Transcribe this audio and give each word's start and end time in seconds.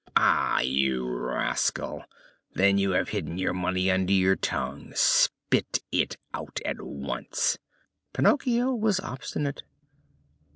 "Ah! 0.17 0.61
you 0.61 1.07
rascal! 1.07 2.03
Then 2.55 2.79
you 2.79 2.89
have 2.93 3.09
hidden 3.09 3.37
your 3.37 3.53
money 3.53 3.91
under 3.91 4.13
your 4.13 4.35
tongue! 4.35 4.91
Spit 4.95 5.83
it 5.91 6.17
out 6.33 6.59
at 6.65 6.81
once!" 6.81 7.59
Pinocchio 8.11 8.73
was 8.73 8.99
obstinate. 8.99 9.61